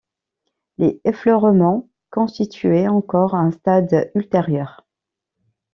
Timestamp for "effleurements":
1.03-1.87